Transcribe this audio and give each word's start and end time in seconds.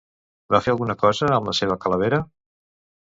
Van 0.53 0.63
fer 0.67 0.71
alguna 0.73 0.95
cosa 1.03 1.29
amb 1.37 1.49
la 1.51 1.55
seva 1.61 1.77
calavera? 1.85 2.21